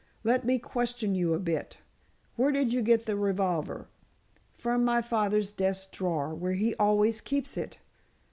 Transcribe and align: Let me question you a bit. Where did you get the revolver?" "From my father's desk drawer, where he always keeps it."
Let 0.23 0.43
me 0.45 0.57
question 0.57 1.13
you 1.13 1.35
a 1.35 1.39
bit. 1.39 1.77
Where 2.35 2.51
did 2.51 2.73
you 2.73 2.81
get 2.81 3.05
the 3.05 3.15
revolver?" 3.15 3.87
"From 4.55 4.83
my 4.83 4.99
father's 5.03 5.51
desk 5.51 5.91
drawer, 5.91 6.33
where 6.33 6.53
he 6.53 6.73
always 6.77 7.21
keeps 7.21 7.55
it." 7.55 7.77